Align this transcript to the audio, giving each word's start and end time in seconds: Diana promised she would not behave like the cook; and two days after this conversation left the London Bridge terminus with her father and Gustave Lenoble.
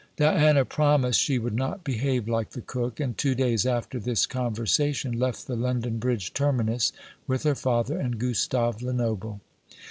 Diana 0.17 0.65
promised 0.65 1.19
she 1.19 1.37
would 1.37 1.53
not 1.53 1.83
behave 1.83 2.27
like 2.27 2.49
the 2.53 2.61
cook; 2.61 2.99
and 2.99 3.15
two 3.15 3.35
days 3.35 3.67
after 3.67 3.99
this 3.99 4.25
conversation 4.25 5.19
left 5.19 5.45
the 5.45 5.55
London 5.55 5.99
Bridge 5.99 6.33
terminus 6.33 6.91
with 7.27 7.43
her 7.43 7.53
father 7.53 7.99
and 7.99 8.17
Gustave 8.17 8.81
Lenoble. 8.83 9.41